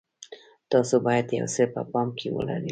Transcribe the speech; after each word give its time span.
تاسو 0.71 0.95
باید 1.05 1.27
یو 1.39 1.47
څه 1.55 1.63
په 1.73 1.81
پام 1.91 2.07
کې 2.19 2.27
ولرئ. 2.35 2.69